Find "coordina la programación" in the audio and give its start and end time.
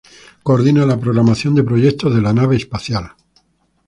0.41-1.53